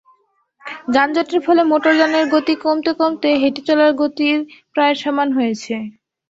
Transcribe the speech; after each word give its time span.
যানজটের 0.93 1.41
ফলে 1.45 1.61
মোটরযানের 1.71 2.25
গতি 2.33 2.53
কমতে 2.63 2.91
কমতে 2.99 3.29
হেঁটে 3.41 3.61
চলার 3.67 3.91
গতির 4.01 4.37
প্রায় 4.73 4.95
সমান 5.01 5.27
হয়েছে। 5.37 5.73